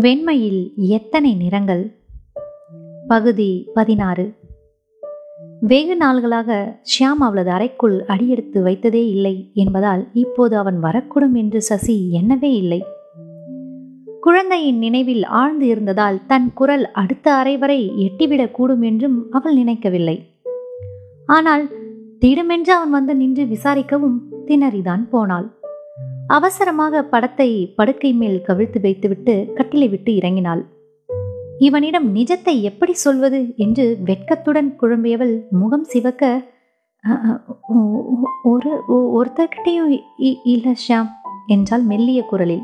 வெண்மையில் 0.00 0.74
எத்தனை 0.74 1.34
நிறங்கள்? 1.34 1.96
பகுதி 3.08 3.70
பதினாறு. 3.74 4.34
வெகு 5.60 5.94
நாள்களாக 5.94 6.76
ஷியாம் 6.82 7.20
அவளது 7.20 7.50
அறைக்குள் 7.50 8.04
அடியெடுத்து 8.04 8.64
வைத்ததே 8.64 9.08
இல்லை 9.08 9.50
என்பதால் 9.54 10.08
இப்போது 10.12 10.56
அவன் 10.56 10.82
வரக்கூடும் 10.82 11.34
என்று 11.34 11.62
சசி 11.62 12.10
எண்ணவே 12.22 12.52
இல்லை. 12.52 12.84
குழந்தையின் 14.20 14.78
நினைவில் 14.78 15.24
ஆழ்ந்து 15.24 15.66
இருந்ததால் 15.66 16.26
தன் 16.26 16.52
குரல் 16.52 16.90
அடுத்த 16.90 17.32
அறை 17.32 17.56
வரை 17.56 17.90
எட்டிவிடக் 17.90 18.50
கூடும் 18.50 18.82
என்றும் 18.82 19.26
அவள் 19.30 19.54
நினைக்கவில்லை. 19.54 20.36
ஆனால் 21.26 21.68
திடுமென்று 22.20 22.72
அவன் 22.72 22.90
வந்து 22.90 23.16
நின்று 23.16 23.44
விசாரிக்கவும் 23.44 24.20
திணறிதான் 24.46 25.08
போனாள். 25.10 25.61
அவசரமாக 26.32 27.02
படத்தை 27.02 27.72
படுக்கை 27.76 28.12
மேல் 28.12 28.42
கவிழ்த்து 28.48 28.80
வைத்துவிட்டு 28.80 29.52
கட்டிலை 29.54 29.90
விட்டு 29.90 30.12
இறங்கினாள். 30.12 30.64
இவனிடம் 31.58 32.14
நிஜத்தை 32.14 32.60
எப்படி 32.60 32.92
சொல்வது 32.92 33.56
என்று 33.56 33.98
வெட்கத்துடன் 34.04 34.76
குழம்பியவள் 34.80 35.48
முகம் 35.50 35.84
சிவக்க 35.84 36.42
ஒரு 38.42 38.82
ஒ- 38.86 39.24
இல்லை 39.64 40.02
இ- 40.18 40.74
ஷியாம் 40.88 41.08
என்றால் 41.46 41.82
மெல்லிய 41.82 42.24
குரலில். 42.24 42.62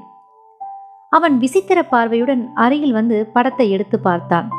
அவன் 1.11 1.39
விசித்திர 1.39 1.83
பார்வையுடன் 1.83 2.51
அருகில் 2.55 2.93
வந்து 2.93 3.27
படத்தை 3.33 3.71
எடுத்து 3.71 4.01
பார்த்தான். 4.01 4.51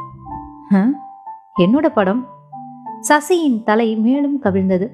என்னோட 1.59 1.89
படம்? 1.94 2.28
சசியின் 3.09 3.64
தலை 3.64 3.95
மேலும் 3.95 4.41
கவிழ்ந்தது. 4.44 4.88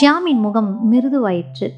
ஷியாமின் 0.00 0.40
முகம் 0.40 0.92
மிருதுவாயிற்று. 0.92 1.68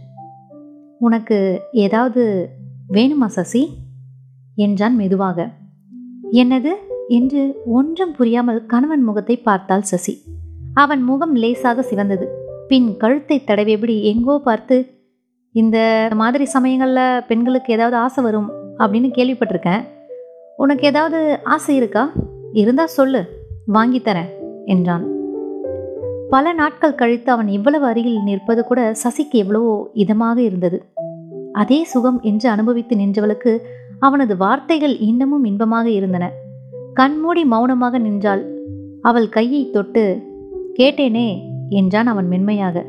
உனக்கு 1.03 1.61
ஏதாவது 1.73 2.49
வேணுமா 2.93 3.27
சசி? 3.27 3.63
என்றான் 4.55 4.97
மெதுவாக. 4.97 5.51
என்னது? 6.33 6.73
என்று 7.09 7.63
ஒன்றும் 7.67 8.13
புரியாமல் 8.13 8.67
கணவன் 8.67 9.03
முகத்தை 9.03 9.37
பார்த்தாள் 9.37 9.83
சசி. 9.83 10.23
அவன் 10.75 11.03
முகம் 11.03 11.35
லேசாக 11.35 11.83
சிவந்தது. 11.83 12.27
பின் 12.69 12.97
கழுத்தை 12.97 13.43
தடவியபடி 13.47 14.03
எங்கோ 14.03 14.41
பார்த்து 14.45 14.77
இந்த 15.53 16.09
மாதிரி 16.15 16.45
சமயங்களில் 16.45 17.25
பெண்களுக்கு 17.29 17.73
ஏதாவது 17.73 17.97
ஆசை 17.97 18.25
வரும் 18.25 18.51
அப்படின்னு 18.79 19.11
கேள்விப்பட்டிருக்கேன். 19.19 19.83
உனக்கு 20.57 20.87
ஏதாவது 20.87 21.39
ஆசை 21.45 21.77
இருக்கா? 21.77 22.13
இருந்தால் 22.53 22.97
சொல்லு. 22.99 23.23
வாங்கித்தரேன் 23.75 24.31
என்றான். 24.65 25.05
பல 26.33 26.53
நாட்கள் 26.53 26.95
கழித்து 26.95 27.33
அவன் 27.33 27.49
இவ்வளவு 27.49 27.87
அருகில் 27.87 28.23
நிற்பது 28.23 28.65
கூட 28.65 28.95
சசிக்கு 29.03 29.31
எவ்வளவோ 29.31 29.91
இதமாக 29.95 30.39
இருந்தது. 30.39 30.93
அதே 31.53 31.85
சுகம் 31.85 32.21
என்று 32.21 32.49
அனுபவித்து 32.49 32.97
நின்றவளுக்கு 32.97 33.53
அவனது 33.99 34.37
வார்த்தைகள் 34.37 34.99
இன்னமும் 34.99 35.45
இன்பமாக 35.45 35.91
இருந்தன. 35.91 36.33
கண்மூடி 36.95 37.45
மௌனமாக 37.45 37.99
நின்றாள். 37.99 38.43
அவள் 39.01 39.29
கையை 39.29 39.71
தொட்டு 39.71 40.23
கேட்டேனே 40.79 41.29
என்றான் 41.69 42.07
அவன் 42.07 42.29
மென்மையாக. 42.29 42.87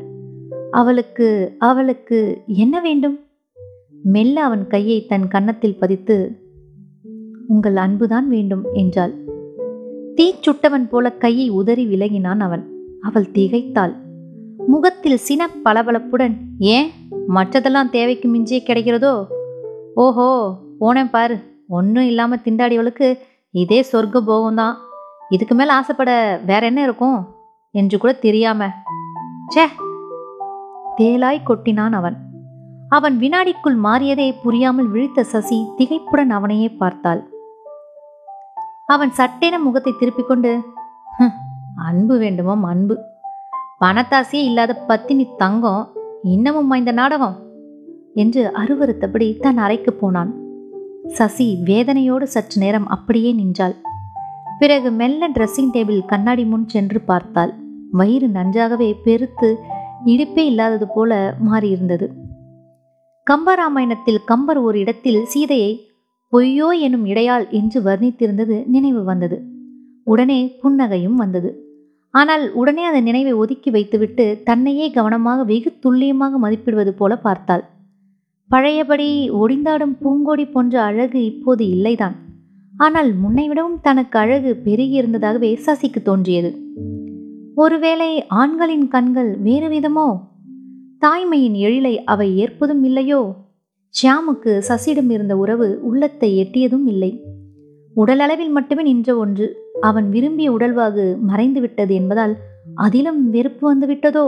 அவளுக்கு 0.70 1.56
அவளுக்கு 1.58 2.42
என்ன 2.46 2.80
வேண்டும்? 2.80 3.16
மெல்ல 4.02 4.42
அவன் 4.42 4.66
கையை 4.66 5.06
தன் 5.06 5.28
கன்னத்தில் 5.28 5.78
பதித்து 5.78 6.16
உங்கள் 7.46 7.76
அன்புதான் 7.76 8.28
வேண்டும் 8.28 8.64
என்றாள். 8.72 9.14
தீச்சுட்டவன் 10.14 10.88
போல 10.88 11.12
கையை 11.12 11.48
உதறி 11.50 11.86
விலகினான் 11.86 12.40
அவன். 12.40 12.73
அவள் 13.04 13.32
திகைத்தாள். 13.32 13.94
முகத்தில் 14.66 15.18
சின 15.18 15.48
பளபளப்புடன் 15.64 16.34
ஏன்? 16.74 16.88
மற்றதெல்லாம் 17.28 17.90
தேவைக்கு 17.90 18.26
மிஞ்சியே 18.28 18.60
கிடைக்கிறதோ? 18.66 19.14
ஓஹோ 19.94 20.28
போனேன் 20.80 21.10
பாரு. 21.10 21.36
ஒன்றும் 21.68 22.04
இல்லாமல் 22.04 22.44
திண்டாடியவளுக்கு 22.44 23.08
இதே 23.54 23.80
சொர்க்க 23.92 24.20
போகம்தான். 24.26 24.74
இதுக்கு 25.30 25.54
மேலே 25.54 25.70
ஆசைப்பட 25.70 26.10
வேற 26.46 26.62
என்ன 26.66 26.80
இருக்கும்? 26.82 27.18
என்று 27.74 27.96
கூட 27.98 28.12
தெரியாம 28.12 28.68
ச்சே! 29.48 29.64
தேலாய் 30.96 31.46
கொட்டினான் 31.46 31.94
அவன். 31.98 32.16
அவன் 32.88 33.14
வினாடிக்குள் 33.18 33.78
மாறியதே 33.86 34.26
புரியாமல் 34.42 34.88
விழித்த 34.88 35.24
சசி 35.24 35.58
திகைப்புடன் 35.78 36.30
அவனையே 36.30 36.68
பார்த்தாள். 36.72 37.22
அவன் 38.86 39.12
சட்டென 39.12 39.58
முகத்தை 39.58 39.92
திருப்பிக் 39.98 40.28
கொண்டு 40.28 40.52
அன்பு 41.76 42.20
வேண்டுமாம் 42.20 42.60
அன்பு. 42.60 42.98
பணத்தாசையே 43.80 44.34
இல்லாத 44.34 44.74
பத்தினி 44.74 45.26
தங்கம் 45.36 45.92
இன்னமும் 46.22 46.70
இந்த 46.70 46.92
நாடகம் 46.92 47.42
என்று 48.14 48.50
அருவருத்தபடி 48.54 49.40
தன் 49.40 49.58
அறைக்கு 49.58 49.92
போனான். 49.92 50.34
சசி 51.08 51.62
வேதனையோடு 51.64 52.22
சற்று 52.22 52.60
நேரம் 52.60 52.86
அப்படியே 52.86 53.32
நின்றாள். 53.32 53.74
பிறகு 54.58 54.90
மெல்ல 54.90 55.28
ட்ரெஸ்ஸிங் 55.28 55.70
டேபிள் 55.72 56.04
கண்ணாடி 56.04 56.44
முன் 56.44 56.68
சென்று 56.68 57.00
பார்த்தாள். 57.00 57.54
வயிறு 57.90 58.28
நன்றாகவே 58.28 58.94
பெருத்து 59.04 59.56
இடுப்பே 60.04 60.38
இல்லாதது 60.38 60.88
போல 60.94 61.34
மாறியிருந்தது. 61.50 62.08
கம்பராமாயணத்தில் 63.30 64.18
கம்பர் 64.24 64.58
ஒரு 64.58 64.78
இடத்தில் 64.78 65.24
சீதையை 65.24 65.90
பொய்யோ 66.32 66.80
எனும் 66.80 67.06
இடையாள் 67.06 67.48
என்று 67.50 67.82
வர்ணித்திருந்தது 67.82 68.66
நினைவு 68.66 69.04
வந்தது. 69.04 69.42
உடனே 70.04 70.58
புன்னகையும் 70.62 71.14
வந்தது. 71.14 71.63
ஆனால் 72.14 72.52
உடனே 72.52 72.84
அந்த 72.84 73.00
நினைவை 73.00 73.32
ஒதுக்கி 73.32 73.70
வைத்துவிட்டு 73.70 74.42
தன்னையே 74.44 74.90
கவனமாக 74.90 75.44
வெகு 75.44 75.78
துல்லியமாக 75.80 76.38
மதிப்பிடுவது 76.38 76.90
போல 76.90 77.16
பார்த்தாள். 77.16 77.64
பழையபடி 78.48 79.30
ஒடிந்தாடும் 79.30 79.94
பூங்கொடி 80.02 80.44
போன்ற 80.46 80.82
அழகு 80.82 81.24
இப்போது 81.24 81.64
இல்லைதான். 81.66 82.16
ஆனால் 82.74 83.14
முன்னைவிடவும் 83.14 83.80
தனக்கு 83.80 84.18
அழகு 84.18 84.60
பெருகியிருந்ததாகவே 84.64 85.58
சசிக்கு 85.66 86.02
தோன்றியது. 86.02 86.50
ஒருவேளை 87.54 88.24
ஆண்களின் 88.28 88.88
கண்கள் 88.88 89.36
வேறு 89.38 89.68
விதமோ? 89.68 90.08
தாய்மையின் 91.00 91.54
எழிலை 91.54 91.94
அவை 92.04 92.36
ஏற்பதும் 92.36 92.84
இல்லையோ? 92.84 93.20
ஷியாமுக்கு 93.94 94.62
சசியிடம் 94.68 95.10
இருந்த 95.10 95.36
உறவு 95.36 95.80
உள்ளத்தை 95.82 96.30
எட்டியதும் 96.42 96.86
இல்லை. 96.86 97.22
உடலளவில் 97.96 98.50
மட்டுமே 98.50 98.82
நின்ற 98.82 99.16
ஒன்று. 99.16 99.63
அவன் 99.84 100.08
விரும்பிய 100.08 100.48
உடல்வாகு 100.52 101.04
மறைந்து 101.20 101.60
விட்டது 101.60 101.94
என்பதால் 101.94 102.34
அதிலும் 102.74 103.30
வெறுப்பு 103.30 103.64
வந்து 103.66 103.86
விட்டதோ 103.86 104.26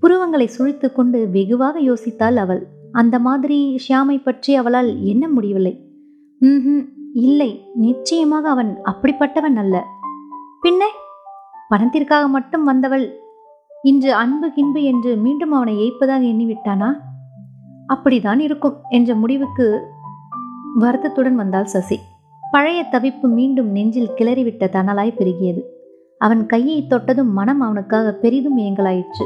புருவங்களை 0.00 0.46
சுழித்து 0.46 0.88
கொண்டு 0.92 1.18
வெகுவாக 1.30 1.80
யோசித்தாள் 1.80 2.36
அவள். 2.36 2.62
அந்த 2.92 3.18
மாதிரி 3.18 3.58
ஷியாமை 3.84 4.16
பற்றி 4.22 4.54
அவளால் 4.54 4.90
எண்ண 5.02 5.28
முடியவில்லை. 5.28 5.74
ம் 6.38 6.78
இல்லை. 7.14 7.50
நிச்சயமாக 7.74 8.48
அவன் 8.48 8.70
அப்படிப்பட்டவன் 8.84 9.56
அல்ல. 9.56 9.76
பின்ன? 10.62 10.82
பணத்திற்காக 11.68 12.24
மட்டும் 12.28 12.64
வந்தவள். 12.64 13.06
இன்று 13.82 14.10
அன்பு 14.14 14.48
கின்பு 14.50 14.82
என்று 14.82 15.16
மீண்டும் 15.16 15.52
அவனை 15.52 15.74
ஏய்ப்பதாக 15.80 16.24
எண்ணிவிட்டானா? 16.32 16.90
அப்படிதான் 17.88 18.38
இருக்கும் 18.38 18.76
என்ற 18.88 19.14
முடிவுக்கு 19.14 19.66
வருத்தத்துடன் 20.74 21.36
வந்தாள் 21.36 21.72
சசி. 21.74 21.98
பழைய 22.50 22.86
தவிப்பு 22.92 23.20
மீண்டும் 23.20 23.70
நெஞ்சில் 23.70 24.10
கிளறிவிட்ட 24.16 24.68
தணலாய் 24.68 25.14
பெருகியது. 25.18 25.62
அவன் 26.18 26.46
கையை 26.46 26.86
தொட்டதும் 26.86 27.32
மனம் 27.32 27.60
அவனுக்காக 27.60 28.12
பெரிதும் 28.12 28.58
ஏங்கலாயிற்று. 28.58 29.24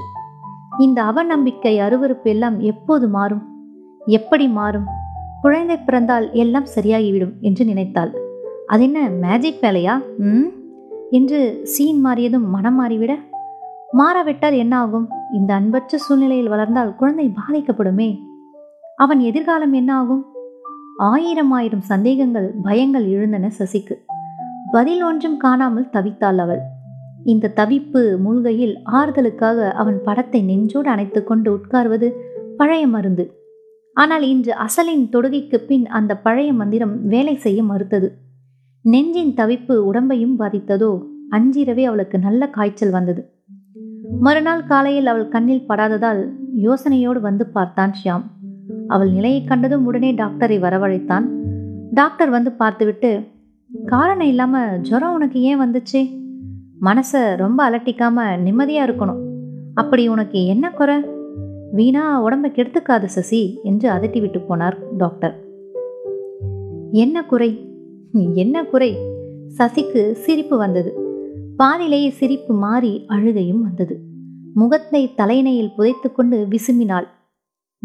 இந்த 0.79 1.03
அவநம்பிக்கை 1.03 1.79
அருவருப்பு 1.79 2.23
எல்லாம் 2.23 2.61
எப்போது 2.61 3.09
மாறும்? 3.09 3.43
எப்படி 4.07 4.49
மாறும்? 4.49 4.85
குழந்தை 5.43 5.77
பிறந்தால் 5.77 6.33
எல்லாம் 6.33 6.67
சரியாகிவிடும் 6.75 7.41
என்று 7.41 7.65
நினைத்தாள். 7.65 8.15
அதென்ன 8.67 9.09
மேஜிக் 9.09 9.63
வேலையா? 9.63 10.01
ம்? 10.19 10.63
என்று 11.11 11.61
சீன் 11.63 12.05
மாறியதும் 12.07 12.49
மனம் 12.49 12.81
மாறிவிட 12.81 13.19
மாறாவிட்டால் 13.99 14.57
என்ன 14.57 14.77
ஆகும் 14.77 15.09
இந்த 15.33 15.55
அன்பற்ற 15.55 15.99
சூழ்நிலையில் 15.99 16.49
வளர்ந்தால் 16.49 16.97
குழந்தை 16.97 17.33
பாதிக்கப்படுமே. 17.35 18.19
அவன் 18.97 19.21
எதிர்காலம் 19.21 19.73
என்ன 19.73 19.95
ஆகும் 19.95 20.27
ஆயிரம் 20.99 21.51
ஆயிரம் 21.51 21.81
சந்தேகங்கள் 21.81 22.55
பயங்கள் 22.63 23.07
எழுந்தன 23.09 23.51
சசிக்கு. 23.59 23.95
பதில் 24.73 25.03
ஒன்றும் 25.03 25.37
காணாமல் 25.37 25.89
தவித்தாள் 25.93 26.39
அவள். 26.39 26.61
இந்த 27.25 27.53
தவிப்பு 27.57 28.19
மூழ்கையில் 28.19 28.83
ஆறுதலுக்காக 28.93 29.73
அவன் 29.73 30.03
படத்தை 30.03 30.43
நெஞ்சோடு 30.43 30.89
அணைத்து 30.89 31.25
கொண்டு 31.25 31.59
உட்கார்வது 31.59 32.13
பழைய 32.57 32.87
மருந்து. 32.87 33.31
ஆனால் 33.93 34.23
இன்று 34.23 34.53
அசலின் 34.53 35.09
தொடுகைக்கு 35.13 35.59
பின் 35.67 35.87
அந்த 35.87 36.17
பழைய 36.17 36.53
மந்திரம் 36.53 37.07
வேலை 37.07 37.37
செய்ய 37.37 37.63
மறுத்தது. 37.63 38.11
நெஞ்சின் 38.81 39.35
தவிப்பு 39.35 39.93
உடம்பையும் 39.93 40.39
பாதித்ததோ 40.39 40.99
அஞ்சிரவே 41.31 41.85
அவளுக்கு 41.85 42.19
நல்ல 42.19 42.49
காய்ச்சல் 42.49 42.91
வந்தது. 42.91 43.29
மறுநாள் 44.21 44.65
காலையில் 44.65 45.07
அவள் 45.07 45.29
கண்ணில் 45.29 45.67
படாததால் 45.69 46.35
யோசனையோடு 46.57 47.21
வந்து 47.21 47.47
பார்த்தான் 47.47 47.91
ஷியாம். 48.05 48.23
அவள் 48.89 49.11
நிலையை 49.11 49.45
கண்டதும் 49.45 49.87
உடனே 49.87 50.13
டாக்டரை 50.13 50.59
வரவழைத்தான். 50.59 51.25
டாக்டர் 51.91 52.31
வந்து 52.31 52.53
பார்த்துவிட்டு 52.53 53.21
காரணம் 53.87 54.27
இல்லாமல் 54.27 54.81
ஜுரம் 54.81 55.15
உனக்கு 55.15 55.41
ஏன் 55.41 55.61
வந்துச்சு? 55.61 56.23
மனசை 56.83 57.37
ரொம்ப 57.37 57.71
அலட்டிக்காம 57.71 58.39
நிம்மதியாக 58.39 58.93
இருக்கணும். 58.93 59.21
அப்படி 59.75 60.09
உனக்கு 60.09 60.47
என்ன 60.47 60.71
குறை? 60.71 60.97
வீணா 61.73 62.25
உடம்ப 62.25 62.49
கெடுத்துக்காது 62.49 63.05
சசி 63.05 63.61
என்று 63.63 63.91
அதட்டி 63.91 64.21
விட்டு 64.21 64.41
போனார் 64.41 64.77
டாக்டர். 64.97 65.41
என்ன 66.93 67.25
குறை? 67.25 67.69
என்ன 68.35 68.65
குறை? 68.65 68.97
சசிக்கு 69.59 70.13
சிரிப்பு 70.13 70.57
வந்தது. 70.57 70.99
பாதிலேயே 71.57 72.11
சிரிப்பு 72.11 72.55
மாறி 72.55 73.05
அழுகையும் 73.07 73.63
வந்தது. 73.63 74.01
முகத்தை 74.55 75.15
தலையணையில் 75.17 75.73
புதைத்துக்கொண்டு 75.79 76.47
விசும்பினாள். 76.51 77.07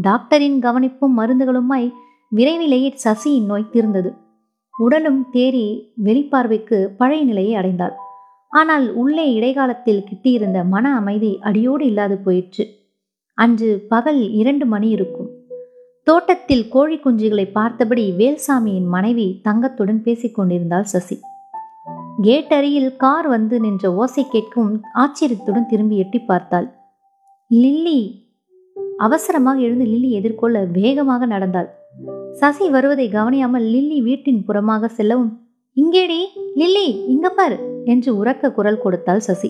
டாக்டரின் 0.02 0.60
கவனிப்பும் 0.62 1.16
மருந்துகளுமாய் 1.18 1.88
விரைவிலேயே 2.30 2.90
சசியின் 3.04 3.46
நோய் 3.46 3.72
தீர்ந்தது. 3.72 4.12
உடலும் 4.74 5.22
தேறி 5.32 5.96
வெளிப்பார்வைக்கு 6.04 6.78
பழைய 6.98 7.24
நிலையை 7.24 7.54
அடைந்தாள். 7.62 7.96
ஆனால் 8.52 8.94
உள்ளே 8.94 9.34
இடைக்காலத்தில் 9.34 10.06
கிட்டியிருந்த 10.10 10.68
மன 10.68 10.96
அமைதி 10.96 11.40
அடியோடு 11.42 11.86
இல்லாது 11.86 12.18
போயிற்று. 12.18 12.66
அன்று 13.34 13.86
பகல் 13.90 14.32
இரண்டு 14.32 14.66
மணி 14.66 14.90
இருக்கும். 14.90 15.30
தோட்டத்தில் 16.04 16.70
கோழி 16.70 16.96
குஞ்சுகளை 16.96 17.46
பார்த்தபடி 17.52 18.14
வேல்சாமியின் 18.18 18.88
மனைவி 18.88 19.40
தங்கத்துடன் 19.44 20.02
பேசிக்கொண்டிருந்தாள் 20.04 20.82
சசி. 20.82 21.18
கேட் 22.22 22.54
அருகில் 22.54 22.96
கார் 22.96 23.28
வந்து 23.28 23.60
நின்ற 23.60 23.94
ஓசை 23.94 24.24
கேட்கும் 24.30 24.82
ஆச்சரியத்துடன் 24.94 25.68
திரும்பி 25.68 25.98
எட்டி 25.98 26.20
பார்த்தாள். 26.20 26.68
லில்லி 27.52 28.00
அவசரமாக 29.00 29.60
எழுந்து 29.60 29.86
லில்லி 29.86 30.10
எதிர்கொள்ள 30.12 30.64
வேகமாக 30.78 31.26
நடந்தாள். 31.26 31.70
சசி 32.32 32.70
வருவதை 32.70 33.10
கவனியாமல் 33.10 33.64
லில்லி 33.64 34.02
வீட்டின் 34.02 34.44
புறமாக 34.48 34.88
செல்லவும் 34.88 35.32
இங்கேடி 35.78 36.20
லில்லி 36.56 36.88
இங்க 37.08 37.30
பார் 37.30 37.58
என்று 37.86 38.10
உறக்க 38.18 38.52
குரல் 38.52 38.82
கொடுத்தாள் 38.82 39.20
சசி. 39.20 39.50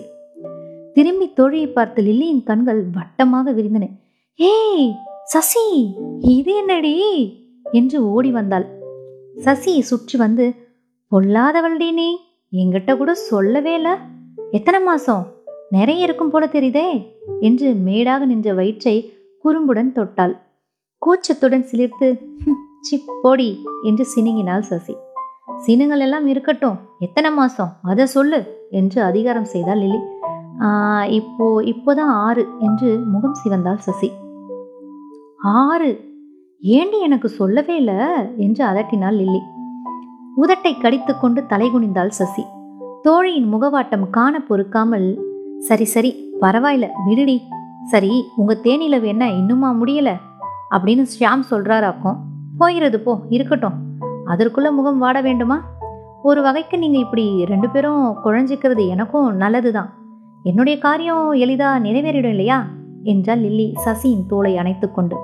திரும்பி 0.92 1.26
தோழியை 1.36 1.72
பார்த்து 1.72 2.02
லில்லியின் 2.02 2.42
கண்கள் 2.42 2.80
வட்டமாக 2.96 3.52
விரிந்தன. 3.52 3.84
ஏய் 4.38 4.88
சசி 5.24 5.64
இது 6.20 6.52
என்னடி? 6.56 6.94
என்று 7.72 7.98
ஓடி 8.10 8.30
வந்தாள். 8.30 8.66
சசி 9.36 9.72
சுற்றி 9.80 10.18
வந்து 10.18 10.46
பொல்லாதவள்டி 11.12 11.88
நீ 11.92 12.08
என்கிட்ட 12.52 12.96
கூட 12.96 13.14
சொல்லவே 13.14 13.74
இல்ல. 13.74 13.90
எத்தனை 14.50 14.80
மாசம்? 14.80 15.22
நிறைய 15.70 16.06
இருக்கும் 16.06 16.30
போல 16.30 16.44
தெரியுதே 16.46 16.88
என்று 17.40 17.68
மேடாக 17.86 18.26
நின்ற 18.26 18.54
வயிற்றை 18.54 18.94
குறும்புடன் 19.44 19.92
தொட்டாள். 19.92 20.34
கூச்சத்துடன் 21.02 21.64
சிலிர்த்து 21.70 22.08
"ஹம், 22.44 22.58
சி 22.80 22.96
போடி 23.22 23.48
என்று 23.82 24.06
சினுங்கினாள் 24.14 24.60
சசி. 24.60 24.94
சினுங்கள் 25.58 26.00
எல்லாம் 26.00 26.26
இருக்கட்டும் 26.26 26.76
எத்தனை 26.98 27.30
மாசம்? 27.30 27.70
அதை 27.82 28.06
சொல்லு 28.06 28.40
என்று 28.70 29.02
அதிகாரம் 29.02 29.44
செய்தாள் 29.44 29.78
லிலி 29.78 30.00
இப்போ 31.10 31.62
இப்போதான் 31.64 32.12
ஆறு 32.20 32.46
என்று 32.58 32.98
முகம் 33.06 33.36
சிவந்தாள் 33.40 33.76
சசி. 33.78 34.08
ஆறு? 35.60 35.90
ஏண்டி 36.62 37.00
எனக்கு 37.00 37.28
சொல்லவே 37.28 37.76
இல்லை? 37.76 37.98
என்று 38.36 38.64
அதட்டினாள் 38.64 39.16
லில்லி. 39.16 39.40
உதட்டை 40.36 40.80
கடித்துக்கொண்டு 40.80 41.42
தலைகுனிந்தாள் 41.48 42.16
சசி. 42.18 42.44
தோழியின் 43.02 43.54
முகவாட்டம் 43.54 44.10
காண 44.10 44.34
பொறுக்காமல் 44.40 45.08
சரி 45.58 45.84
சரி 45.84 46.10
பரவாயில்ல 46.40 46.86
விடுடி 47.06 47.36
சரி 47.84 48.24
உங்க 48.36 48.58
தேனிலவு 48.62 49.02
என்ன 49.02 49.32
இன்னுமா 49.32 49.76
முடியல? 49.80 50.16
அப்படின்னு 50.70 51.06
ஷியாம் 51.20 51.42
சொல்றாராக்கும் 51.50 52.16
போகிறது 52.58 53.00
போ 53.00 53.20
இருக்கட்டும். 53.28 53.74
அதற்குள்ள 54.26 54.70
முகம் 54.70 55.02
வாட 55.02 55.22
வேண்டுமா? 55.22 55.64
ஒரு 56.22 56.42
வகைக்கு 56.42 56.78
நீங்க 56.78 56.98
இப்படி 56.98 57.44
ரெண்டு 57.44 57.70
பேரும் 57.70 58.16
குழஞ்சிக்கிறது 58.24 58.88
எனக்கும் 58.88 59.36
நல்லதுதான். 59.36 59.94
என்னுடைய 60.42 60.78
காரியம் 60.78 61.34
எளிதா 61.34 61.80
நிறைவேறிடும் 61.80 62.28
இல்லையா? 62.28 62.66
என்றாள் 63.02 63.38
லில்லி 63.38 63.72
சசியின் 63.84 64.26
தோளை 64.28 64.54
அணைத்துக்கொண்டு 64.54 65.14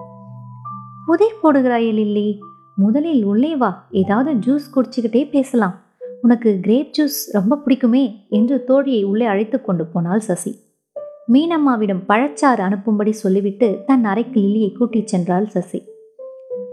புதிர் 1.07 1.39
போடுகிறாயே 1.43 1.93
லில்லி 1.93 2.39
முதலில் 2.77 3.25
உள்ளே 3.25 3.57
வா. 3.57 3.87
ஏதாவது 3.91 4.33
ஜூஸ் 4.33 4.77
குடிச்சுக்கிட்டே 4.77 5.31
பேசலாம். 5.31 5.75
உனக்கு 6.21 6.59
கிரேப் 6.63 6.91
ஜூஸ் 6.99 7.33
ரொம்ப 7.33 7.59
பிடிக்குமே 7.67 8.29
என்று 8.29 8.65
தோழியை 8.69 9.05
உள்ளே 9.05 9.25
அழைத்து 9.25 9.63
கொண்டு 9.63 9.87
போனாள் 9.87 10.21
சசி. 10.21 10.66
மீனம்மாவிடம் 11.33 12.03
பழச்சாறு 12.09 12.61
அனுப்பும்படி 12.61 13.11
சொல்லிவிட்டு 13.11 13.83
தன் 13.87 14.05
அறைக்கு 14.05 14.41
லில்லியை 14.41 14.73
கூட்டிச் 14.73 15.17
சென்றாள் 15.17 15.47
சசி. 15.47 15.83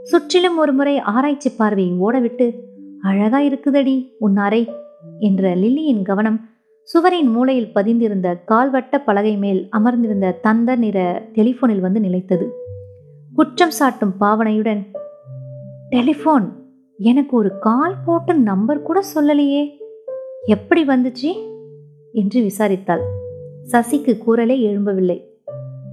சுற்றிலும் 0.03 0.57
ஒருமுறை 0.57 0.99
ஆராய்ச்சி 0.99 1.49
பார்வையை 1.49 1.97
ஓடவிட்டு 1.99 2.53
அழகா 3.01 3.39
இருக்குதடி 3.39 4.09
உன் 4.19 4.37
அறை 4.37 4.69
என்ற 5.19 5.55
லில்லியின் 5.55 6.03
கவனம் 6.03 6.49
சுவரின் 6.83 7.27
மூலையில் 7.27 7.71
பதிந்திருந்த 7.75 8.37
கால்வட்ட 8.47 9.03
பலகை 9.05 9.37
மேல் 9.37 9.67
அமர்ந்திருந்த 9.69 10.31
தந்த 10.31 10.75
நிற 10.75 11.25
டெலிபோனில் 11.33 11.79
வந்து 11.79 11.99
நிலைத்தது. 11.99 12.51
குற்றம் 13.35 13.71
சாட்டும் 13.79 14.13
பாவனையுடன் 14.19 14.85
டெலிஃபோன்? 15.89 16.51
எனக்கு 16.97 17.37
ஒரு 17.37 17.59
கால் 17.59 17.95
போட்டு 18.05 18.33
நம்பர் 18.33 18.81
கூட 18.81 19.03
சொல்லலையே. 19.15 19.67
எப்படி 20.45 20.85
வந்துச்சு? 20.85 21.31
என்று 22.13 22.41
விசாரித்தாள். 22.41 23.21
சசிக்கு 23.71 24.17
கூறலே 24.17 24.57
எழும்பவில்லை. 24.57 25.23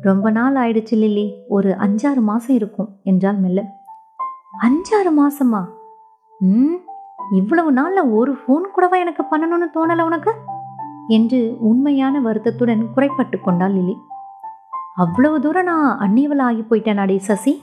ரொம்ப 0.01 0.31
நாள் 0.31 0.55
ஆயிடுச்சு 0.55 0.91
லில்லி. 0.91 1.35
ஒரு 1.49 1.71
அஞ்சாறு 1.71 2.21
மாசம் 2.21 2.57
இருக்கும் 2.57 2.89
என்றால் 3.03 3.41
மெல்ல. 3.41 3.65
அஞ்சாறு 4.63 5.13
மாசமா? 5.13 5.69
ம் 6.41 6.77
இவ்வளவு 7.33 7.73
நாள்ல 7.73 8.15
ஒரு 8.15 8.33
ஃபோன் 8.33 8.71
கூடவா 8.75 8.97
எனக்கு 8.97 9.23
பண்ணணும்னு 9.23 9.71
தோணல 9.75 10.03
உனக்கு? 10.03 10.33
என்று 11.09 11.57
உண்மையான 11.59 12.21
வருத்தத்துடன் 12.21 12.93
குறைப்பட்டு 12.95 13.41
கொண்டாள் 13.41 13.73
லில்லி. 13.73 13.97
அவ்வளவு 14.95 15.41
தூரம் 15.41 15.65
நான் 15.65 15.99
அன்னியவள் 15.99 16.39
ஆகி 16.39 16.65
அடே 16.97 17.19
சசி? 17.19 17.61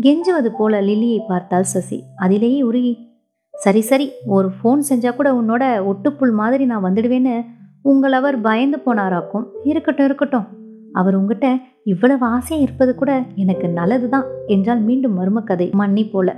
கெஞ்சுவது 0.00 0.48
போல 0.58 0.80
லில்லியை 0.80 1.24
பார்த்தாள் 1.28 1.62
சசி. 1.62 2.04
அதிலேயே 2.16 2.62
உருகி 2.62 3.14
சரி 3.52 3.80
சரி 3.80 4.10
ஒரு 4.26 4.50
ஃபோன் 4.62 4.80
செஞ்சா 4.88 5.16
கூட 5.16 5.32
உன்னோட 5.32 5.84
ஒட்டுப்புல் 5.84 6.30
மாதிரி 6.30 6.64
நான் 6.64 6.84
வந்துடுவேன்னு 6.84 7.44
உங்கள் 7.86 8.12
அவர் 8.12 8.40
பயந்து 8.40 8.78
போனாராக்கும். 8.86 9.44
இருக்கட்டும் 9.64 10.04
இருக்கட்டும். 10.04 10.46
அவர் 10.92 11.14
உங்ககிட்ட 11.14 11.48
இவ்வளவு 11.84 12.26
ஆசையா 12.26 12.62
இருப்பது 12.62 12.94
கூட 12.94 13.10
எனக்கு 13.34 13.68
நல்லதுதான் 13.68 14.24
என்றால் 14.46 14.80
மீண்டும் 14.80 15.16
மர்ம 15.18 15.42
கதை 15.44 15.70
மன்னி 15.72 16.04
போல 16.10 16.36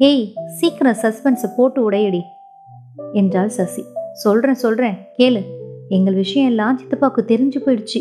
ஏய் 0.00 0.32
சீக்கிரம் 0.58 1.00
சஸ்பென்ஸை 1.02 1.48
போட்டு 1.56 1.90
உடையடி 1.90 2.20
என்றாள் 3.12 3.48
சசி. 3.48 3.82
சொல்றேன் 4.12 4.60
சொல்றேன். 4.64 4.96
கேளு. 5.18 5.40
எங்கள் 5.88 6.14
விஷயம் 6.14 6.48
எல்லாம் 6.48 6.78
சித்தப்பாக்கு 6.78 7.20
தெரிஞ்சு 7.26 7.58
போயிடுச்சு. 7.60 8.00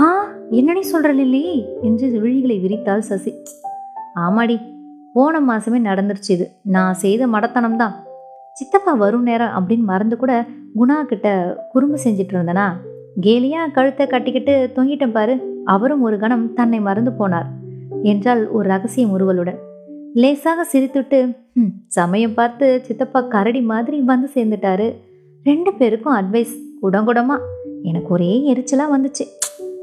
ஆ 0.00 0.08
என்னடி 0.50 0.82
சொல்ற 0.92 1.14
லில்லி? 1.14 1.64
என்று 1.82 2.06
விழிகளை 2.22 2.56
விரித்தாள் 2.64 3.06
சசி. 3.10 3.32
ஆமாடி. 4.16 4.56
போன 5.12 5.40
மாசமே 5.48 5.78
நடந்துருச்சு 5.90 6.30
இது. 6.36 6.46
நான் 6.62 6.94
செய்த 6.94 7.26
மடத்தனம் 7.26 7.76
தான் 7.76 7.94
சித்தப்பா 8.52 8.92
வரும் 8.92 9.22
நேரம் 9.22 9.54
அப்படின்னு 9.56 9.84
மறந்து 9.84 10.16
கூட 10.16 10.32
குணா 10.76 11.04
கிட்ட 11.04 11.56
குறும்பு 11.72 11.98
செஞ்சுட்டு 12.04 12.34
இருந்தனா 12.36 12.66
கேலியா 13.20 13.72
கழுத்தை 13.72 14.06
கட்டிக்கிட்டு 14.06 14.70
தொங்கிட்டேன் 14.74 15.12
பாரு 15.12 15.62
அவரும் 15.64 16.02
ஒரு 16.02 16.18
கணம் 16.18 16.52
தன்னை 16.52 16.80
மறந்து 16.80 17.10
போனார் 17.10 17.46
என்றால் 18.02 18.50
ஒரு 18.50 18.68
ரகசிய 18.68 19.06
முறுவலுடன் 19.06 19.58
லேசாக 20.14 20.64
சிரித்துட்டு 20.72 21.44
சமயம் 21.86 22.34
பார்த்து 22.34 22.80
சித்தப்பா 22.82 23.20
கரடி 23.20 23.60
மாதிரி 23.60 24.00
வந்து 24.00 24.28
சேர்ந்துட்டாரு. 24.34 24.94
ரெண்டு 25.42 25.72
பேருக்கும் 25.74 26.14
அட்வைஸ் 26.14 26.54
குடங்குடமா. 26.82 27.36
எனக்கு 27.82 28.08
ஒரே 28.08 28.52
எரிச்சலாக 28.52 28.94
வந்துச்சு. 28.96 29.24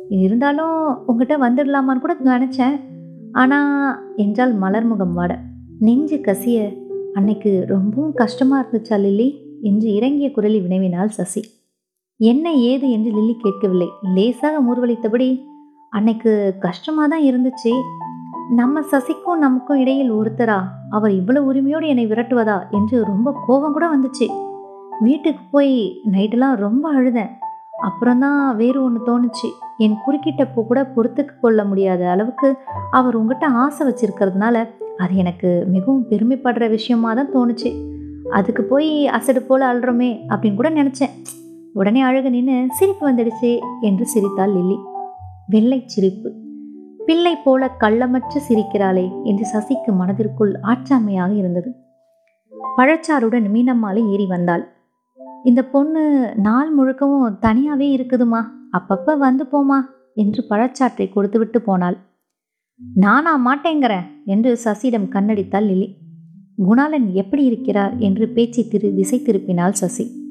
இருந்தாலும் 0.10 1.06
உங்ககிட்ட 1.06 1.38
வந்துடலாமான்னு 1.38 2.00
கூட 2.00 2.16
நினச்சேன். 2.24 2.80
ஆனால் 3.32 4.14
என்றால் 4.16 4.62
மலர்முகம் 4.62 5.16
வாட. 5.16 5.40
நெஞ்சு 5.80 6.16
கசிய 6.16 6.82
அன்னைக்கு 7.14 7.66
ரொம்பவும் 7.68 8.14
கஷ்டமாக 8.14 8.64
இருந்துச்சா 8.64 9.00
லில்லி? 9.00 9.43
என்று 9.64 9.94
இறங்கிய 9.94 10.32
குரலில் 10.32 10.66
வினவினாள் 10.68 11.16
சசி. 11.18 11.42
என்ன 12.18 12.54
ஏது? 12.54 12.92
என்று 12.92 13.12
லில்லி 13.12 13.36
கேட்கவில்லை. 13.40 13.90
லேசாக 14.16 14.62
மூர்வளித்தபடி 14.62 15.42
அன்னைக்கு 15.90 16.56
கஷ்டமாக 16.60 17.08
தான் 17.08 17.24
இருந்துச்சு. 17.24 17.72
நம்ம 18.56 18.82
சசிக்கும் 18.82 19.40
நமக்கும் 19.40 19.80
இடையில் 19.80 20.14
ஒருத்தரா? 20.14 20.64
அவர் 20.90 21.12
இவ்வளவு 21.12 21.46
உரிமையோடு 21.46 21.88
என்னை 21.88 22.08
விரட்டுவதா? 22.08 22.58
என்று 22.72 23.04
ரொம்ப 23.06 23.36
கோபம் 23.48 23.72
கூட 23.72 23.86
வந்துச்சு. 23.98 24.28
வீட்டுக்கு 25.00 25.44
போய் 25.52 26.02
நைட்டெல்லாம் 26.12 26.56
ரொம்ப 26.56 26.86
அழுதேன். 26.94 27.32
அப்புறம்தான் 27.82 28.56
வேறு 28.56 28.84
ஒன்று 28.84 29.02
தோணுச்சு. 29.08 29.50
என் 29.78 29.98
குறுக்கிட்டப்போ 30.08 30.62
கூட 30.68 30.92
பொறுத்துக்கு 30.96 31.36
கொள்ள 31.42 31.64
முடியாத 31.64 32.10
அளவுக்கு 32.10 32.56
அவர் 32.92 33.16
உங்ககிட்ட 33.16 33.48
ஆசை 33.56 33.88
வச்சிருக்கிறதுனால 33.88 34.68
அது 34.98 35.16
எனக்கு 35.16 35.64
மிகவும் 35.68 36.06
பெருமைப்படுற 36.10 36.70
விஷயமா 36.70 37.14
தான் 37.14 37.34
தோணுச்சு. 37.34 37.72
அதுக்கு 38.30 38.64
போய் 38.64 39.08
அசடு 39.08 39.42
போல் 39.42 39.62
அழுறோமே 39.62 40.20
அப்படின்னு 40.30 40.56
கூட 40.56 40.70
நினச்சேன். 40.70 41.10
உடனே 41.74 42.04
அழுக 42.04 42.30
நின்று 42.30 42.66
சிரிப்பு 42.70 43.12
வந்துடுச்சு 43.12 43.60
என்று 43.82 44.06
சிரித்தாள் 44.06 44.52
லில்லி. 44.52 44.78
வெள்ளை 45.48 45.84
சிரிப்பு. 45.86 46.32
பிள்ளை 47.06 47.36
போல 47.36 47.76
கள்ளமற்று 47.80 48.42
சிரிக்கிறாளே 48.50 49.24
என்று 49.24 49.48
சசிக்கு 49.54 49.96
மனதிற்குள் 49.96 50.60
ஆற்றாமையாக 50.64 51.36
இருந்தது. 51.36 51.72
பழச்சாறுடன் 52.78 53.48
மீனம்மாளை 53.54 54.10
ஏறி 54.10 54.26
வந்தாள். 54.26 54.68
இந்த 55.44 55.64
பொண்ணு 55.64 56.34
நாள் 56.36 56.78
முழுக்கவும் 56.78 57.40
தனியாகவே 57.40 57.98
இருக்குதுமா? 57.98 58.46
அப்பப்போ 58.72 59.18
வந்து 59.18 59.46
போமா? 59.52 59.80
என்று 60.16 60.46
பழச்சாற்றை 60.50 61.14
கொடுத்துவிட்டு 61.14 61.62
போனாள். 61.62 61.98
நானா 62.96 63.42
மாட்டேங்கிறேன் 63.46 64.06
என்று 64.26 64.60
சசியிடம் 64.64 65.10
கண்ணடித்தாள் 65.10 65.66
லில்லி. 65.66 65.98
குணாலன் 66.58 67.12
எப்படி 67.12 67.44
இருக்கிறார் 67.44 67.98
என்று 67.98 68.28
பேச்சை 68.28 68.68
திரு 68.68 68.94
திசை 68.96 69.20
திருப்பினாள் 69.20 69.70
சசி. 69.70 70.22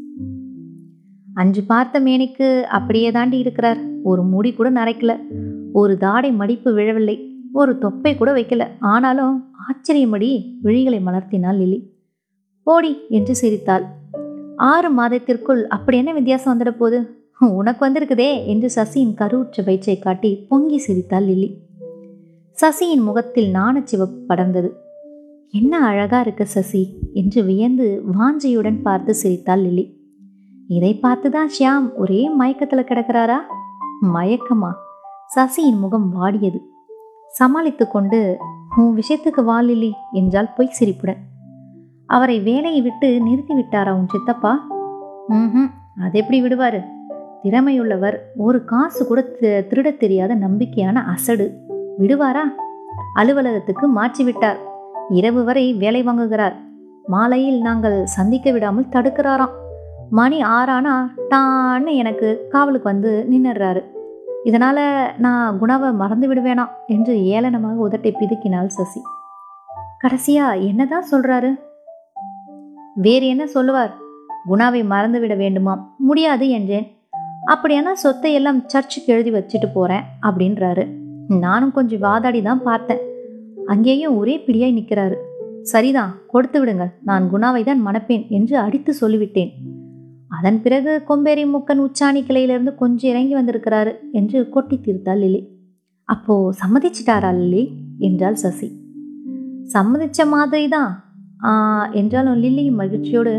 அன்று 1.34 1.62
பார்த்த 1.62 2.00
மேனைக்கு 2.00 2.66
அப்படியே 2.66 3.10
தாண்டி 3.10 3.38
இருக்கிறார். 3.38 3.78
ஒரு 4.02 4.22
முடி 4.22 4.52
கூட 4.52 4.70
நரைக்கல. 4.70 5.16
ஒரு 5.72 5.96
தாடை 5.96 6.32
மடிப்பு 6.32 6.74
விழவில்லை. 6.74 7.36
ஒரு 7.52 7.78
தொப்பை 7.78 8.16
கூட 8.16 8.32
வைக்கல. 8.32 8.66
ஆனாலும் 8.80 9.50
ஆச்சரியமடி 9.62 10.58
விழிகளை 10.64 11.00
மலர்த்தினாள் 11.06 11.58
லிலி 11.58 11.90
போடி 12.62 12.96
என்று 13.08 13.34
சிரித்தாள். 13.34 13.84
ஆறு 14.56 14.90
மாதத்திற்குள் 14.90 15.66
அப்படி 15.66 15.96
என்ன 15.96 16.12
வித்தியாசம் 16.12 16.60
வந்துட 16.60 16.70
போகுது? 16.70 17.00
உனக்கு 17.38 17.86
வந்திருக்குதே 17.86 18.46
என்று 18.46 18.70
சசியின் 18.74 19.14
கருவுற்ற 19.14 19.64
வயிற்றை 19.64 19.98
காட்டி 19.98 20.46
பொங்கி 20.48 20.78
சிரித்தாள் 20.78 21.24
லில்லி. 21.24 21.58
சசியின் 22.56 23.02
முகத்தில் 23.02 23.52
நாணச்சிவப்பு 23.52 24.18
படர்ந்தது. 24.28 24.68
என்ன 25.54 25.86
அழகா 25.86 26.20
இருக்க 26.20 26.44
சசி? 26.44 26.98
என்று 27.12 27.44
வியந்து 27.44 28.02
வாஞ்சியுடன் 28.12 28.82
பார்த்து 28.82 29.14
சிரித்தாள் 29.14 29.60
லில்லி. 29.60 30.00
இதை 30.68 30.98
பார்த்துதான் 31.02 31.48
ஷியாம் 31.58 31.94
ஒரே 31.96 32.38
மயக்கத்துல 32.38 32.84
கிடக்கிறாரா? 32.84 33.34
மயக்கமா? 34.02 34.72
சசியின் 35.36 35.78
முகம் 35.80 36.14
வாடியது. 36.14 36.58
சமாளித்து 37.28 37.88
கொண்டு 37.88 38.36
உன் 38.76 38.98
விஷயத்துக்கு 38.98 39.44
வா 39.44 39.60
லில்லி 39.60 39.92
என்றால் 40.12 40.52
பொய் 40.56 40.66
சிரிப்புடன். 40.66 41.16
அவரை 42.06 42.40
வேலையை 42.40 42.82
விட்டு 42.82 43.20
நிறுத்தி 43.20 43.54
விட்டாரா 43.54 43.92
உன் 43.92 44.08
சித்தப்பா? 44.08 44.66
ம் 45.28 45.64
அது 46.02 46.18
எப்படி 46.18 46.42
விடுவாரு? 46.42 46.84
திறமையுள்ளவர் 47.42 48.16
ஒரு 48.36 48.64
காசு 48.64 49.06
கூட 49.06 49.36
தி- 49.40 49.66
திருடத் 49.66 50.00
தெரியாத 50.00 50.36
நம்பிக்கையான 50.36 50.94
அசடு. 50.94 51.58
விடுவாரா? 51.98 52.42
அலுவலகத்துக்கு 53.14 53.86
மாற்றி 53.86 54.24
விட்டார் 54.24 54.70
இரவு 55.12 55.44
வரை 55.44 55.74
வேலை 55.74 56.04
வாங்குகிறார். 56.04 56.54
மாலையில் 57.06 57.60
நாங்கள் 57.60 58.06
சந்திக்க 58.06 58.50
விடாமல் 58.50 58.86
தடுக்கிறாராம். 58.90 59.52
மணி 60.10 60.42
ஆறானா 60.42 61.06
டான்னு 61.30 61.94
எனக்கு 61.94 62.46
காவலுக்கு 62.50 62.88
வந்து 62.90 63.26
நின்னுடுறாரு. 63.30 63.82
இதனால 64.44 65.06
நான் 65.18 65.60
குணாவை 65.60 65.94
மறந்து 65.94 66.34
விடுவேணாம் 66.34 66.70
என்று 66.86 67.14
ஏளனமாக 67.14 67.86
உதட்டை 67.90 68.12
பிதுக்கினாள் 68.12 68.66
சசி. 68.66 69.00
கடைசியா 70.04 70.60
என்னதான் 70.66 71.04
சொல்றாரு? 71.10 71.54
வேறு 72.94 73.26
என்ன 73.26 73.46
சொல்லுவார்? 73.46 73.94
குணாவை 74.50 74.84
மறந்து 74.84 75.20
விட 75.20 75.34
வேண்டுமாம். 75.34 75.82
முடியாது 75.98 76.48
என்றேன். 76.48 76.96
அப்படியானா 77.46 77.92
சொத்தை 77.92 78.32
எல்லாம் 78.32 78.68
சர்ச்சுக்கு 78.68 79.12
எழுதி 79.12 79.30
வச்சுட்டு 79.30 79.70
போறேன் 79.74 80.02
அப்படின்றாரு. 80.22 80.86
நானும் 81.28 81.72
கொஞ்சம் 81.72 82.00
வாதாடி 82.00 82.42
தான் 82.42 82.62
பார்த்தேன். 82.62 83.10
அங்கேயும் 83.72 84.16
ஒரே 84.20 84.34
பிடியாய் 84.46 84.76
நிற்கிறாரு. 84.78 85.16
சரிதான் 85.72 86.12
கொடுத்து 86.32 86.58
விடுங்கள் 86.60 86.92
நான் 87.08 87.24
குணாவை 87.32 87.62
தான் 87.68 87.84
மணப்பேன் 87.86 88.24
என்று 88.36 88.56
அடித்து 88.64 88.92
சொல்லிவிட்டேன். 89.00 89.52
அதன் 90.36 90.58
பிறகு 90.64 90.92
கொம்பேரி 91.08 91.44
முக்கன் 91.54 91.82
உச்சாணி 91.86 92.20
கிளையிலிருந்து 92.28 92.72
கொஞ்சம் 92.82 93.10
இறங்கி 93.12 93.34
வந்திருக்கிறாரு 93.38 93.92
என்று 94.18 94.38
கொட்டி 94.54 94.76
தீர்த்தாள் 94.86 95.20
லிலி 95.22 95.40
அப்போ 96.08 96.34
சம்மதிச்சிட்டாரா 96.60 97.30
லிலி 97.40 97.64
என்றாள் 98.08 98.38
சசி. 98.42 98.68
சம்மதிச்ச 99.74 100.26
மாதிரி 100.34 100.66
தான் 100.76 100.92
என்றாலும் 102.00 102.40
லில்லி 102.44 102.64
மகிழ்ச்சியோடு 102.80 103.34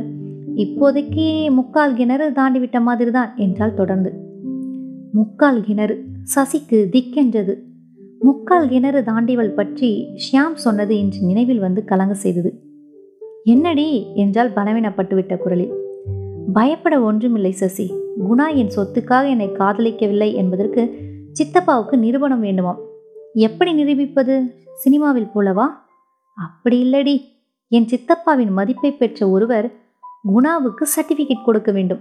இப்போதைக்கு 0.64 1.28
முக்கால் 1.58 1.98
கிணறு 2.00 2.26
தாண்டி 2.40 2.60
விட்ட 2.64 2.80
மாதிரி 2.88 3.12
தான் 3.18 3.32
என்றால் 3.46 3.78
தொடர்ந்து. 3.80 4.12
முக்கால் 5.18 5.62
கிணறு 5.68 5.96
சசிக்கு 6.34 6.80
திக்கென்றது. 6.94 7.54
முக்கால் 8.24 8.70
கிணறு 8.70 9.02
தாண்டிவள் 9.02 9.54
பற்றி 9.54 10.08
ஷியாம் 10.14 10.54
சொன்னது 10.54 10.98
இன்று 10.98 11.18
நினைவில் 11.22 11.60
வந்து 11.60 11.86
கலங்க 11.86 12.14
செய்தது. 12.14 12.62
என்னடி 13.44 14.16
என்றால் 14.16 14.54
பலவீனப்பட்டுவிட்ட 14.54 15.38
குரலில். 15.38 15.74
பயப்பட 16.54 17.02
ஒன்றுமில்லை 17.02 17.52
சசி. 17.52 17.94
குணா 18.30 18.56
என் 18.56 18.72
சொத்துக்காக 18.76 19.30
என்னை 19.30 19.48
காதலிக்கவில்லை 19.48 20.34
என்பதற்கு 20.34 20.98
சித்தப்பாவுக்கு 21.34 21.98
நிரூபணம் 21.98 22.44
வேண்டுமாம். 22.44 22.78
எப்படி 23.34 23.74
நிரூபிப்பது? 23.74 24.54
சினிமாவில் 24.74 25.30
போலவா? 25.36 25.66
அப்படி 26.36 26.92
இல்லடி. 26.92 27.22
என் 27.68 27.86
சித்தப்பாவின் 27.86 28.52
மதிப்பை 28.52 28.92
பெற்ற 28.92 29.30
ஒருவர் 29.30 29.72
குணாவுக்கு 30.36 30.86
சர்டிபிகேட் 30.96 31.46
கொடுக்க 31.46 31.72
வேண்டும். 31.72 32.00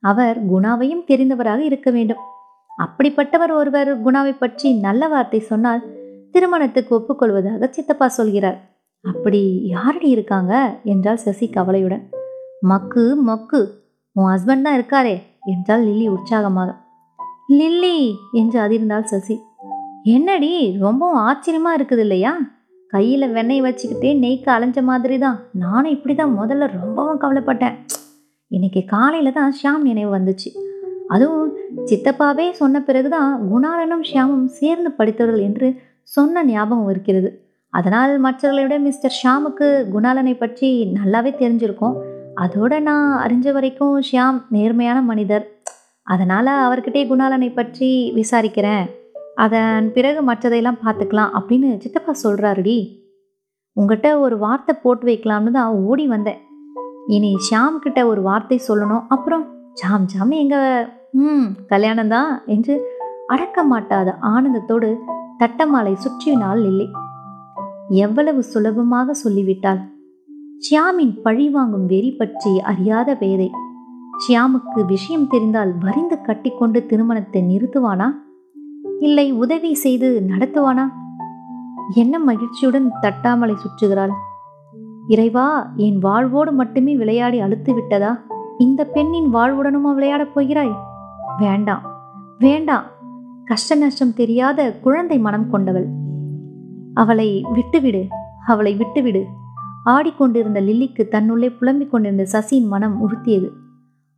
அவர் 0.00 0.52
குணாவையும் 0.52 1.04
தெரிந்தவராக 1.06 1.58
இருக்க 1.58 1.90
வேண்டும். 1.90 2.30
அப்படிப்பட்டவர் 2.80 3.50
ஒருவர் 3.50 3.90
குணாவை 4.00 4.34
பற்றி 4.38 4.72
நல்ல 4.72 5.08
வார்த்தை 5.08 5.40
சொன்னால் 5.40 5.82
திருமணத்துக்கு 6.34 6.92
ஒப்புக்கொள்வதாக 6.98 7.68
சித்தப்பா 7.70 8.06
சொல்கிறார். 8.06 8.58
அப்படி 9.04 9.60
யாரடி 9.64 10.08
இருக்காங்க? 10.08 10.78
என்றாள் 10.84 11.16
சசி 11.16 11.50
கவலையுடன். 11.50 12.10
மக்கு 12.60 13.16
மக்கு 13.16 13.60
உன் 14.16 14.30
ஹஸ்பண்ட் 14.32 14.62
தான் 14.62 14.76
இருக்காரே 14.78 15.22
என்றாள் 15.42 15.84
லில்லி 15.84 16.08
உற்சாகமாக. 16.08 16.70
லில்லி 17.48 18.18
என்று 18.32 18.60
அதிர்ந்தாள் 18.60 19.10
சசி. 19.12 19.36
என்னடி 20.02 20.78
ரொம்பவும் 20.78 21.22
ஆச்சரியமா 21.28 21.72
இருக்குது 21.78 21.98
இல்லையா? 21.98 22.32
கையில் 22.88 23.32
வெண்ணெய் 23.32 23.64
வச்சுக்கிட்டே 23.66 24.10
நெய்க்கு 24.18 24.50
அலைஞ்ச 24.54 24.82
மாதிரி 24.82 25.18
தான். 25.18 25.38
நானும் 25.52 25.92
இப்படி 25.92 26.14
தான் 26.14 26.38
முதல்ல 26.38 26.66
ரொம்பவும் 26.80 27.20
கவலைப்பட்டேன். 27.20 27.76
இன்னைக்கு 28.48 28.84
காலையில் 28.84 29.32
தான் 29.32 29.54
ஷியாம் 29.58 29.86
நினைவு 29.90 30.18
வந்துச்சு. 30.18 30.50
அதுவும் 31.08 31.51
சித்தப்பாவே 31.90 32.46
சொன்ன 32.60 32.76
பிறகுதான் 32.88 33.32
குணாலனும் 33.50 34.04
ஷியாமும் 34.08 34.46
சேர்ந்து 34.58 34.90
படித்தவர்கள் 34.98 35.46
என்று 35.48 35.68
சொன்ன 36.14 36.44
ஞாபகம் 36.44 36.90
இருக்கிறது. 36.92 37.30
அதனால் 37.72 38.12
மற்றவர்களை 38.24 38.62
விட 38.64 38.76
மிஸ்டர் 38.86 39.16
ஷியாமுக்கு 39.18 39.68
குணாலனை 39.94 40.34
பற்றி 40.38 40.68
நல்லாவே 40.96 41.32
தெரிஞ்சிருக்கும். 41.42 41.96
அதோட 42.44 42.72
நான் 42.80 43.08
அறிஞ்ச 43.24 43.46
வரைக்கும் 43.52 43.94
ஷியாம் 44.08 44.38
நேர்மையான 44.56 44.98
மனிதர். 45.10 45.44
அதனால் 46.06 46.50
அவர்கிட்டே 46.66 47.02
குணாலனை 47.12 47.50
பற்றி 47.54 47.90
விசாரிக்கிறேன். 48.18 48.86
அதன் 49.44 49.86
பிறகு 49.96 50.20
மற்றதையெல்லாம் 50.30 50.82
பார்த்துக்கலாம் 50.84 51.34
அப்படின்னு 51.38 51.68
சித்தப்பா 51.84 52.14
சொல்கிறாருடி 52.24 52.78
உங்ககிட்ட 53.76 54.08
ஒரு 54.24 54.36
வார்த்தை 54.38 54.72
போட்டு 54.82 55.04
வைக்கலாம்னு 55.10 55.52
தான் 55.58 55.76
ஓடி 55.88 56.04
வந்தேன். 56.06 56.40
இனி 57.14 57.30
ஷியாம் 57.46 57.78
கிட்ட 57.84 58.00
ஒரு 58.10 58.20
வார்த்தை 58.28 58.58
சொல்லணும். 58.68 59.04
அப்புறம் 59.14 59.44
ஜாம் 59.80 60.08
ஜாம் 60.12 60.34
எங்கள் 60.42 60.68
ம் 61.14 61.48
கல்யாணம் 61.66 62.08
தான் 62.08 62.42
என்று 62.46 62.74
அடக்க 63.26 63.62
மாட்டாத 63.62 64.18
ஆனந்தத்தோடு 64.20 64.88
தட்டமாலை 65.38 65.92
சுற்றினாள் 65.94 66.60
லில்லி. 66.60 66.86
எவ்வளவு 67.88 68.42
சுலபமாக 68.42 69.14
சொல்லிவிட்டாள். 69.14 69.80
ஷியாமின் 70.64 71.14
பழி 71.22 71.48
வாங்கும் 71.48 71.86
வெறி 71.86 72.10
பற்றி 72.10 72.52
அறியாத 72.60 73.16
பேதை 73.16 73.48
ஷியாமுக்கு 74.22 74.80
விஷயம் 74.84 75.26
தெரிந்தால் 75.26 75.72
வரிந்து 75.78 76.16
கட்டிக்கொண்டு 76.20 76.86
திருமணத்தை 76.86 77.42
நிறுத்துவானா? 77.42 78.08
இல்லை 79.00 79.32
உதவி 79.32 79.72
செய்து 79.74 80.08
நடத்துவானா? 80.28 80.86
என்ன 81.94 82.18
மகிழ்ச்சியுடன் 82.18 82.88
தட்டாமலை 83.02 83.56
சுற்றுகிறாள். 83.56 84.14
இறைவா 85.08 85.46
என் 85.76 85.98
வாழ்வோடு 85.98 86.52
மட்டுமே 86.52 86.94
விளையாடி 86.94 87.40
அழுத்து 87.40 87.74
விட்டதா 87.74 88.12
இந்த 88.58 88.84
பெண்ணின் 88.84 89.28
வாழ்வுடனுமா 89.34 89.92
விளையாடப் 89.94 90.34
போகிறாய்? 90.34 90.74
வேண்டாம் 91.38 91.90
வேண்டாம். 92.38 92.84
கஷ்ட 93.44 93.74
நஷ்டம் 93.74 94.14
தெரியாத 94.14 94.72
குழந்தை 94.72 95.18
மனம் 95.18 95.50
கொண்டவள். 95.50 95.86
அவளை 96.94 97.44
விட்டுவிடு 97.52 98.06
அவளை 98.46 98.74
விட்டுவிடு. 98.74 99.24
ஆடிக்கொண்டிருந்த 99.84 100.60
லில்லிக்கு 100.60 101.02
தன்னுள்ளே 101.10 101.56
புலம்பிக் 101.58 101.90
கொண்டிருந்த 101.90 102.26
சசியின் 102.32 102.66
மனம் 102.66 103.00
உறுத்தியது. 103.00 103.50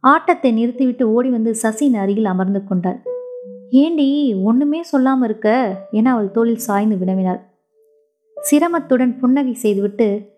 ஆட்டத்தை 0.01 0.53
நிறுத்திவிட்டு 0.53 1.13
ஓடி 1.13 1.31
வந்து 1.31 1.55
சசியின் 1.63 1.95
அருகில் 1.95 2.25
அமர்ந்து 2.25 2.65
கொண்டாள். 2.65 3.03
ஏண்டி 3.71 4.35
ஒண்ணுமே 4.35 4.83
சொல்லாம 4.93 5.25
இருக்க? 5.25 5.77
என 5.91 6.13
அவள் 6.13 6.31
தோளில் 6.31 6.57
சாய்ந்து 6.57 6.97
வினவினாள். 6.97 7.41
சிரமத்துடன் 8.51 9.19
புன்னகை 9.19 9.55
செய்துவிட்டு 9.55 10.33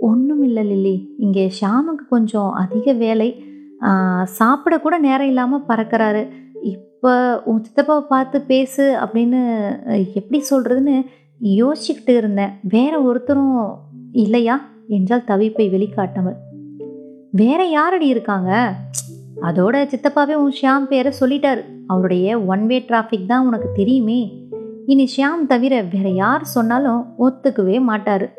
ஒன்றுமில்ல 0.00 0.64
லில்லி 0.64 1.14
இங்கே 1.18 1.52
ஷாமுக்கு 1.60 2.08
கொஞ்சம் 2.08 2.52
அதிக 2.52 2.92
வேலை 2.92 3.42
சாப்பிடக்கூட 3.82 4.22
சாப்பிட 4.24 4.80
கூட 4.80 4.98
நேரம் 4.98 5.26
இல்லாமல் 5.26 5.64
பறக்கிறாரு. 5.68 6.28
இப்போ 6.62 7.42
உன் 7.44 7.64
சித்தப்பாவை 7.66 8.00
பார்த்து 8.00 8.40
பேசு 8.40 8.98
அப்படின்னு 8.98 9.40
எப்படி 10.14 10.44
சொல்கிறதுன்னு 10.50 11.06
யோசிச்சுக்கிட்டு 11.42 12.16
இருந்தேன். 12.16 12.50
வேற 12.62 13.00
ஒருத்தரும் 13.00 13.74
இல்லையா? 14.12 14.64
என்றால் 14.88 15.24
தவிப்பை 15.26 15.70
வெளிக்காட்டாமல் 15.70 16.36
வேற 17.30 17.64
யாரடி 17.64 18.06
இருக்காங்க? 18.06 18.72
அதோட 19.42 19.94
சித்தப்பாவே 19.94 20.34
உன் 20.34 20.52
ஷியாம் 20.62 20.86
பேரை 20.86 21.12
சொல்லிட்டாரு. 21.20 21.64
அவருடைய 21.86 22.40
ஒன் 22.40 22.66
வே 22.66 22.84
டிராஃபிக் 22.88 23.26
தான் 23.26 23.46
உனக்கு 23.46 23.68
தெரியுமே. 23.74 24.46
இனி 24.86 25.08
ஷியாம் 25.16 25.46
தவிர 25.46 25.82
வேற 25.82 26.08
யார் 26.08 26.44
சொன்னாலும் 26.44 27.14
ஒத்துக்கவே 27.18 27.80
மாட்டார். 27.80 28.34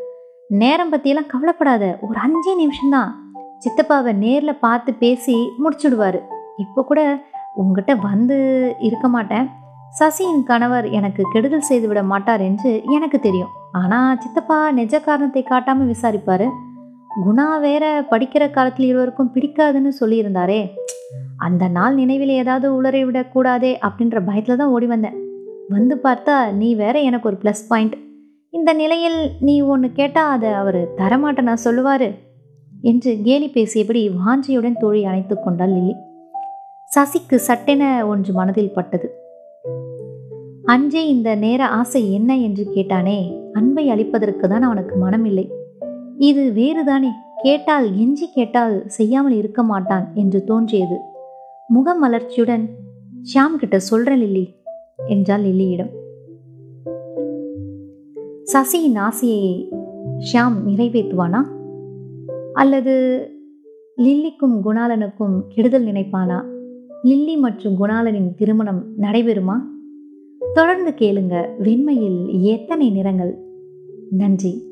நேரம் 0.47 0.89
பற்றியெல்லாம் 0.89 1.27
கவலைப்படாத. 1.27 1.97
ஒரு 2.01 2.19
அஞ்சே 2.19 2.53
நிமிஷம்தான். 2.57 3.28
சித்தப்பாவை 3.63 4.11
நேரில் 4.23 4.61
பார்த்து 4.65 4.91
பேசி 5.03 5.35
முடிச்சுடுவார். 5.63 6.19
இப்போ 6.63 6.81
கூட 6.89 7.01
உங்ககிட்ட 7.61 7.93
வந்து 8.09 8.37
இருக்க 8.87 9.07
மாட்டேன். 9.15 9.47
சசியின் 9.99 10.43
கணவர் 10.49 10.87
எனக்கு 10.97 11.21
கெடுதல் 11.33 11.67
செய்து 11.69 11.87
விட 11.89 12.01
மாட்டார் 12.11 12.41
என்று 12.47 12.71
எனக்கு 12.97 13.17
தெரியும். 13.27 13.53
ஆனால் 13.79 14.19
சித்தப்பா 14.23 14.57
நிஜ 14.79 14.95
காரணத்தை 15.07 15.43
காட்டாமல் 15.43 15.91
விசாரிப்பார். 15.93 16.45
குணா 17.23 17.47
வேற 17.65 17.85
படிக்கிற 18.11 18.43
காலத்தில் 18.57 18.87
இருவருக்கும் 18.89 19.31
பிடிக்காதுன்னு 19.35 19.91
சொல்லியிருந்தாரே. 20.01 20.61
அந்த 21.47 21.63
நாள் 21.77 21.95
நினைவில் 22.01 22.33
ஏதாவது 22.41 22.67
உளரை 22.77 23.01
விடக்கூடாதே 23.07 23.71
அப்படின்ற 23.87 24.19
பயத்தில் 24.27 24.61
தான் 24.61 24.73
ஓடி 24.75 24.87
வந்தேன். 24.93 25.17
வந்து 25.75 25.95
பார்த்தா 26.05 26.35
நீ 26.59 26.69
வேற 26.83 26.95
எனக்கு 27.09 27.29
ஒரு 27.29 27.37
ப்ளஸ் 27.43 27.63
பாயிண்ட் 27.69 27.95
இந்த 28.53 28.71
நிலையில் 28.81 29.19
நீ 29.47 29.55
ஒன்று 29.73 29.87
கேட்டால் 29.99 30.33
அதை 30.35 30.51
அவர் 30.61 30.81
தரமாட்டேன் 30.99 31.49
நான் 31.49 31.65
சொல்லுவார். 31.65 32.07
என்று 32.81 33.21
கேலி 33.21 33.47
பேசியபடி 33.47 34.11
வாஞ்சியுடன் 34.25 34.77
தோழி 34.77 35.05
அணைத்து 35.05 35.39
கொண்டாள் 35.39 35.69
லில்லி. 35.69 35.95
சசிக்கு 36.95 37.35
சட்டென 37.35 38.07
ஒன்று 38.07 38.33
மனதில் 38.33 38.73
பட்டது. 38.73 39.07
அஞ்சே 40.65 41.05
இந்த 41.05 41.35
நேர 41.35 41.67
ஆசை 41.67 42.13
என்ன 42.13 42.37
என்று 42.37 42.63
கேட்டானே 42.75 43.33
அன்பை 43.53 43.89
அளிப்பதற்கு 43.89 44.47
தான் 44.47 44.61
அவனுக்கு 44.61 44.95
மனமில்லை. 45.05 45.49
இது 46.17 46.51
வேறுதானே 46.51 47.11
கேட்டால் 47.35 47.97
எஞ்சி 47.97 48.27
கேட்டால் 48.27 48.83
செய்யாமல் 48.87 49.35
இருக்க 49.35 49.63
மாட்டான் 49.63 50.11
என்று 50.13 50.43
தோன்றியது. 50.43 50.97
முகம் 51.67 52.03
மலர்ச்சியுடன் 52.05 52.65
ஷியாம் 53.33 53.55
கிட்ட 53.55 53.79
சொல்றேன் 53.79 54.17
லில்லி 54.17 54.55
என்றாள் 55.07 55.41
லில்லியிடம். 55.41 55.89
சசியின் 58.43 58.95
ஆசையை 58.95 59.71
ஷியாம் 60.17 60.57
நிறைவேற்றுவானா? 60.67 61.57
அல்லது 62.53 63.27
லில்லிக்கும் 63.97 64.61
குணாலனுக்கும் 64.65 65.41
கெடுதல் 65.47 65.85
நினைப்பானா? 65.85 66.45
லில்லி 67.03 67.37
மற்றும் 67.37 67.79
குணாலனின் 67.79 68.33
திருமணம் 68.35 68.85
நடைபெறுமா? 68.97 69.59
தொடர்ந்து 70.53 70.91
கேளுங்க 70.91 71.49
வெண்மையில் 71.63 72.41
எத்தனை 72.41 72.89
நிறங்கள். 72.89 73.37
நன்றி. 74.09 74.68